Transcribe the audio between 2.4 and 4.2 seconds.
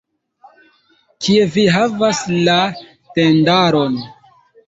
la tendaron?